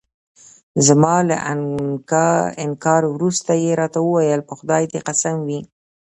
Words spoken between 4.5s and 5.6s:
خدای دې قسم وي.